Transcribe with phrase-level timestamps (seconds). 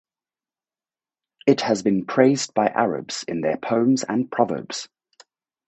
[1.45, 4.89] It has been praised by Arabs in their poems and proverbs.